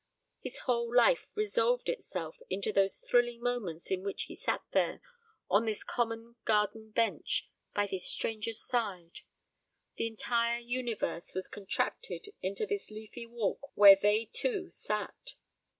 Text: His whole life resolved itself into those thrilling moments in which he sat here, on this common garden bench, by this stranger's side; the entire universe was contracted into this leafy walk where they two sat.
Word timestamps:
His 0.41 0.57
whole 0.65 0.91
life 0.95 1.27
resolved 1.37 1.87
itself 1.87 2.39
into 2.49 2.73
those 2.73 2.97
thrilling 3.01 3.39
moments 3.39 3.91
in 3.91 4.01
which 4.01 4.23
he 4.23 4.35
sat 4.35 4.63
here, 4.73 4.99
on 5.47 5.65
this 5.65 5.83
common 5.83 6.37
garden 6.43 6.89
bench, 6.89 7.47
by 7.75 7.85
this 7.85 8.07
stranger's 8.07 8.59
side; 8.59 9.19
the 9.97 10.07
entire 10.07 10.57
universe 10.57 11.35
was 11.35 11.47
contracted 11.47 12.33
into 12.41 12.65
this 12.65 12.89
leafy 12.89 13.27
walk 13.27 13.77
where 13.77 13.95
they 13.95 14.25
two 14.25 14.71
sat. 14.71 15.35